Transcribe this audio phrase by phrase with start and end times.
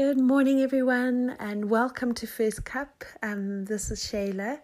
[0.00, 3.04] Good morning, everyone, and welcome to First Cup.
[3.22, 4.60] Um, this is Shayla.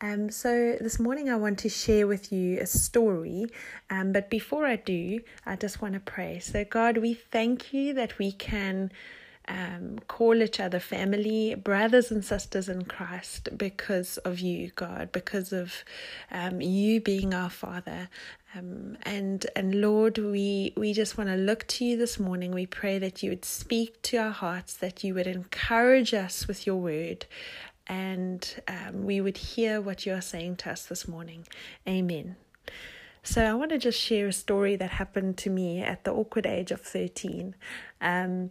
[0.00, 3.46] Um, so, this morning I want to share with you a story.
[3.90, 6.38] Um, but before I do, I just want to pray.
[6.38, 8.92] So, God, we thank you that we can
[9.48, 15.52] um, call each other family, brothers and sisters in Christ because of you, God, because
[15.52, 15.84] of
[16.30, 18.10] um, you being our Father.
[18.54, 22.52] Um, and and Lord, we we just want to look to you this morning.
[22.52, 26.66] We pray that you would speak to our hearts, that you would encourage us with
[26.66, 27.26] your word,
[27.86, 31.46] and um, we would hear what you are saying to us this morning.
[31.86, 32.36] Amen.
[33.22, 36.46] So I want to just share a story that happened to me at the awkward
[36.46, 37.54] age of thirteen.
[38.00, 38.50] Um,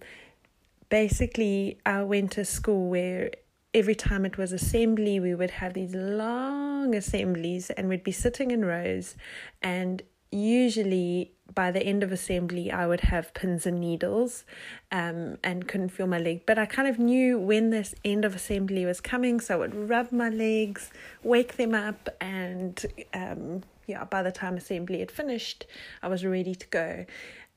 [0.89, 3.31] basically, I went to school where
[3.73, 8.51] every time it was assembly, we would have these long assemblies and we'd be sitting
[8.51, 9.15] in rows.
[9.61, 10.01] And
[10.31, 14.45] usually by the end of assembly, I would have pins and needles
[14.91, 16.45] um, and couldn't feel my leg.
[16.45, 19.89] But I kind of knew when this end of assembly was coming, so I would
[19.89, 20.91] rub my legs,
[21.23, 25.65] wake them up, and um, yeah, by the time assembly had finished,
[26.03, 27.05] I was ready to go.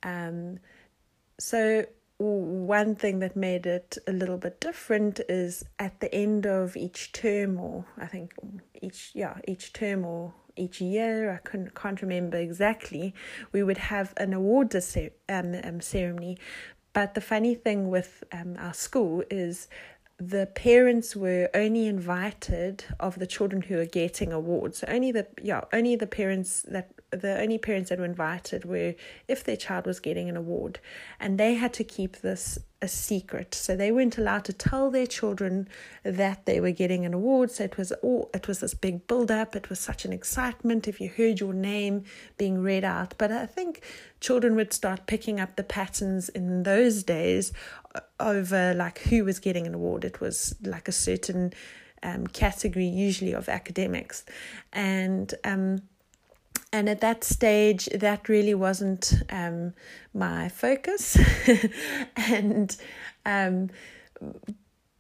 [0.02, 0.60] Um,
[1.38, 1.84] so
[2.20, 7.12] one thing that made it a little bit different is at the end of each
[7.12, 8.32] term or i think
[8.82, 13.14] each yeah each term or each year i couldn't, can't remember exactly
[13.52, 14.74] we would have an award
[15.30, 16.36] um, um, ceremony
[16.92, 19.68] but the funny thing with um, our school is
[20.18, 24.78] the parents were only invited of the children who are getting awards.
[24.78, 28.94] So only the yeah, only the parents that the only parents that were invited were
[29.26, 30.78] if their child was getting an award,
[31.18, 33.54] and they had to keep this a secret.
[33.54, 35.68] So they weren't allowed to tell their children
[36.02, 37.50] that they were getting an award.
[37.50, 39.54] So it was all it was this big build up.
[39.54, 42.04] It was such an excitement if you heard your name
[42.38, 43.14] being read out.
[43.18, 43.82] But I think
[44.20, 47.52] children would start picking up the patterns in those days
[48.18, 50.04] over like who was getting an award.
[50.04, 51.52] It was like a certain
[52.02, 54.24] um, category, usually of academics,
[54.72, 55.82] and um,
[56.72, 59.74] and at that stage, that really wasn't um,
[60.14, 61.18] my focus,
[62.16, 62.76] and
[63.26, 63.70] um,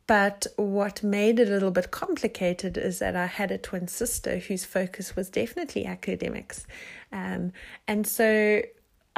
[0.06, 4.38] but what made it a little bit complicated is that I had a twin sister
[4.38, 6.66] whose focus was definitely academics,
[7.12, 7.52] um,
[7.86, 8.62] and so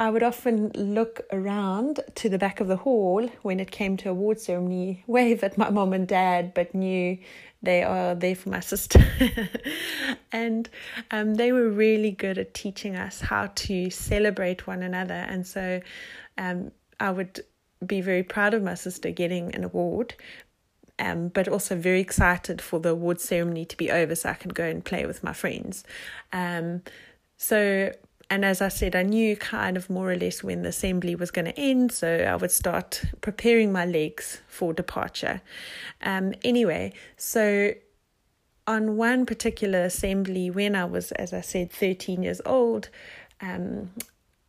[0.03, 4.09] I would often look around to the back of the hall when it came to
[4.09, 7.17] award ceremony, wave at my mom and dad, but knew
[7.61, 8.99] they are there for my sister.
[10.33, 10.69] and
[11.11, 15.13] um, they were really good at teaching us how to celebrate one another.
[15.13, 15.79] And so
[16.37, 17.39] um, I would
[17.87, 20.15] be very proud of my sister getting an award,
[20.99, 24.51] um, but also very excited for the award ceremony to be over so I can
[24.51, 25.85] go and play with my friends.
[26.33, 26.81] Um,
[27.37, 27.93] so
[28.33, 31.29] and as I said, I knew kind of more or less when the assembly was
[31.29, 35.43] going to end, so I would start preparing my legs for departure.
[36.01, 37.73] Um, anyway, so
[38.65, 42.89] on one particular assembly, when I was, as I said, 13 years old,
[43.39, 43.91] um,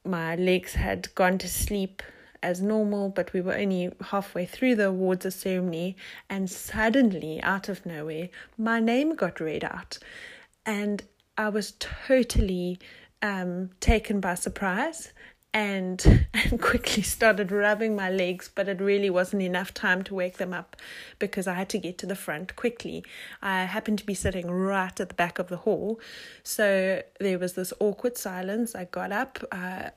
[0.02, 2.02] my legs had gone to sleep
[2.42, 5.94] as normal, but we were only halfway through the awards ceremony,
[6.30, 9.98] and suddenly, out of nowhere, my name got read out.
[10.64, 11.02] And
[11.36, 12.78] I was totally
[13.24, 15.12] um, taken by surprise
[15.54, 20.36] and and quickly started rubbing my legs, but it really wasn't enough time to wake
[20.36, 20.76] them up
[21.18, 23.02] because I had to get to the front quickly.
[23.40, 25.98] I happened to be sitting right at the back of the hall,
[26.42, 28.74] so there was this awkward silence.
[28.74, 29.90] I got up, uh,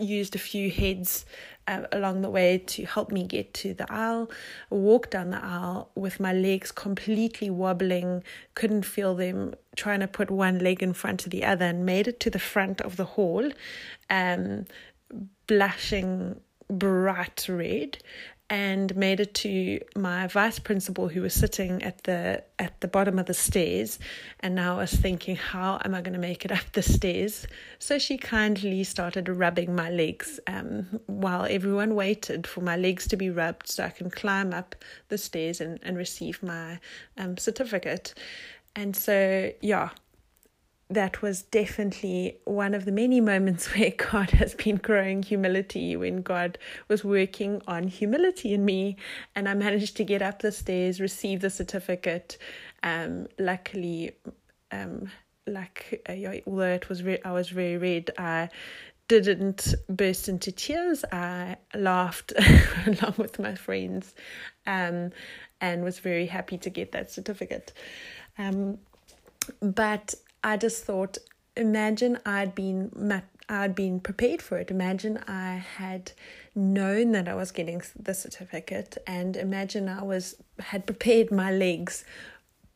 [0.00, 1.24] used a few heads
[1.66, 4.30] uh, along the way to help me get to the aisle.
[4.70, 8.22] Walked down the aisle with my legs completely wobbling,
[8.54, 12.08] couldn't feel them, trying to put one leg in front of the other, and made
[12.08, 13.50] it to the front of the hall,
[14.10, 14.66] um,
[15.46, 17.98] blushing bright red
[18.50, 23.18] and made it to my vice principal who was sitting at the at the bottom
[23.18, 23.98] of the stairs.
[24.40, 27.46] And now I was thinking how am I going to make it up the stairs?
[27.78, 33.16] So she kindly started rubbing my legs um, while everyone waited for my legs to
[33.16, 34.74] be rubbed so I can climb up
[35.08, 36.78] the stairs and, and receive my
[37.18, 38.14] um, certificate.
[38.74, 39.90] And so yeah
[40.90, 46.22] that was definitely one of the many moments where God has been growing humility, when
[46.22, 46.58] God
[46.88, 48.96] was working on humility in me.
[49.34, 52.38] And I managed to get up the stairs, receive the certificate.
[52.82, 54.12] Um, luckily,
[54.70, 55.10] um,
[55.46, 58.48] like uh, although it was re- I was very red, I
[59.08, 61.04] didn't burst into tears.
[61.10, 62.32] I laughed
[62.86, 64.14] along with my friends,
[64.66, 65.10] um,
[65.60, 67.72] and was very happy to get that certificate.
[68.36, 68.78] Um,
[69.60, 71.18] but I just thought,
[71.56, 74.70] imagine I'd been I'd been prepared for it.
[74.70, 76.12] Imagine I had
[76.54, 82.04] known that I was getting the certificate, and imagine I was had prepared my legs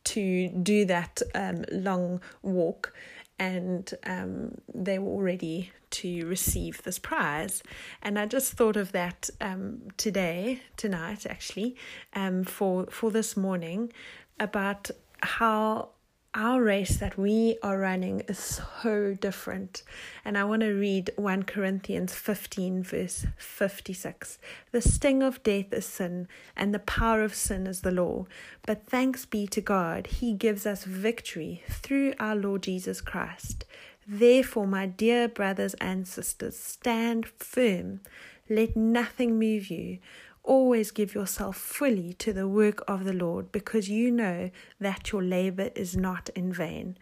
[0.05, 2.93] to do that um, long walk,
[3.39, 7.61] and um, they were all ready to receive this prize.
[8.01, 11.75] And I just thought of that um, today, tonight, actually,
[12.13, 13.93] um, for for this morning,
[14.39, 14.89] about
[15.21, 15.89] how
[16.35, 19.83] our race that we are running is so different.
[20.25, 24.39] And I want to read 1 Corinthians 15, verse 56.
[24.71, 28.25] The sting of death is sin, and the power of sin is the law.
[28.65, 33.65] But thanks be to God, He gives us victory through our Lord Jesus Christ.
[34.07, 38.01] Therefore, my dear brothers and sisters, stand firm.
[38.49, 39.99] Let nothing move you.
[40.43, 45.23] Always give yourself fully to the work of the Lord because you know that your
[45.23, 46.97] labor is not in vain.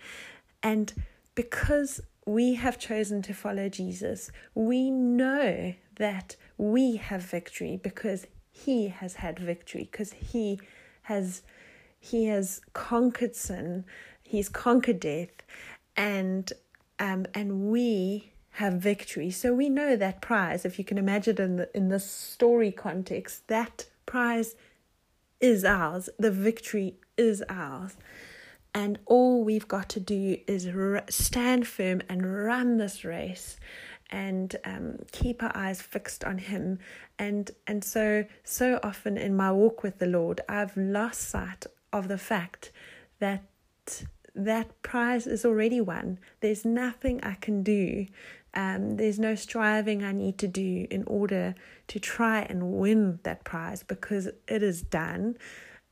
[0.62, 0.94] And
[1.34, 8.90] because we have chosen to follow Jesus, we know that we have victory because he
[8.90, 10.60] has had victory because he
[11.04, 11.42] has
[12.00, 13.86] he has conquered sin,
[14.24, 15.44] he's conquered death
[15.98, 16.54] and
[17.00, 19.31] um and we have victory.
[19.31, 23.48] So we know that prize, if you can imagine in the, in this story context,
[23.48, 24.56] that prize
[25.39, 26.09] is ours.
[26.19, 27.95] The victory is ours.
[28.74, 30.69] And all we've got to do is
[31.09, 33.57] stand firm and run this race
[34.12, 36.80] and um, keep our eyes fixed on him
[37.18, 42.07] and and so so often in my walk with the lord i've lost sight of
[42.07, 42.71] the fact
[43.19, 43.44] that
[44.36, 46.19] that prize is already won.
[46.39, 48.07] There's nothing i can do.
[48.54, 51.56] Um, there's no striving I need to do in order
[51.88, 55.38] to try and win that prize because it is done.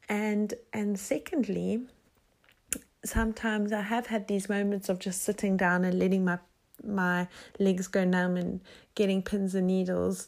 [0.09, 1.83] And and secondly,
[3.05, 6.39] sometimes I have had these moments of just sitting down and letting my
[6.83, 7.27] my
[7.59, 8.61] legs go numb and
[8.95, 10.27] getting pins and needles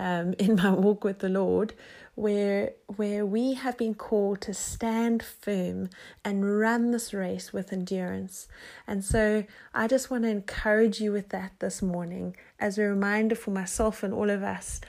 [0.00, 1.74] um, in my walk with the Lord,
[2.16, 5.90] where where we have been called to stand firm
[6.24, 8.48] and run this race with endurance.
[8.86, 13.36] And so I just want to encourage you with that this morning as a reminder
[13.36, 14.80] for myself and all of us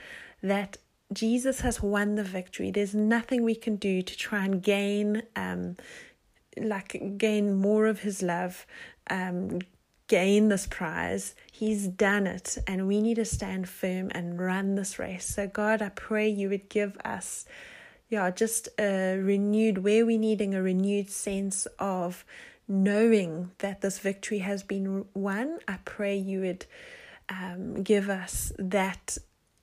[0.42, 0.78] that
[1.14, 2.72] Jesus has won the victory.
[2.72, 5.76] There's nothing we can do to try and gain um
[6.58, 8.66] like gain more of his love,
[9.10, 9.60] um,
[10.12, 11.36] gain this prize.
[11.54, 15.24] He's done it, and we need to stand firm and run this race.
[15.24, 17.46] So, God, I pray you would give us,
[18.10, 22.26] yeah, just a renewed, where we're needing a renewed sense of
[22.68, 25.60] knowing that this victory has been won.
[25.66, 26.66] I pray you would
[27.30, 29.18] um, give us that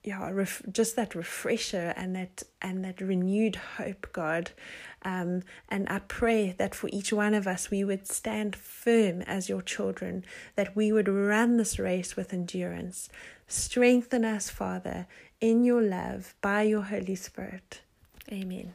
[0.05, 4.53] yeah, ref- just that refresher and that and that renewed hope, God.
[5.03, 9.49] Um, and I pray that for each one of us, we would stand firm as
[9.49, 10.25] your children,
[10.56, 13.09] that we would run this race with endurance.
[13.47, 15.06] Strengthen us, Father,
[15.41, 17.81] in your love by your Holy Spirit.
[18.31, 18.75] Amen.